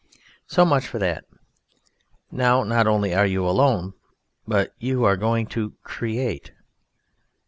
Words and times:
So 0.47 0.65
much 0.65 0.87
for 0.87 0.97
that. 0.97 1.25
Now 2.31 2.63
not 2.63 2.87
only 2.87 3.13
are 3.13 3.27
you 3.27 3.47
alone, 3.47 3.93
but 4.47 4.73
you 4.79 5.03
are 5.05 5.15
going 5.15 5.45
to 5.49 5.73
"create". 5.83 6.49